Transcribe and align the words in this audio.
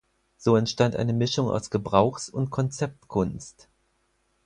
So 0.35 0.55
entstand 0.55 0.95
eine 0.95 1.13
Mischung 1.13 1.47
aus 1.47 1.69
Gebrauchs- 1.69 2.27
und 2.27 2.49
Konzeptkunst. 2.49 3.69